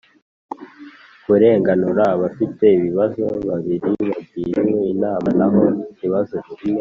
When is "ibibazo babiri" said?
2.77-3.91